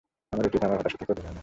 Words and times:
আমার 0.33 0.45
উচিত, 0.47 0.61
আমার 0.63 0.77
হতাশা 0.77 0.97
বের 0.99 1.07
করে 1.07 1.21
আনা। 1.27 1.39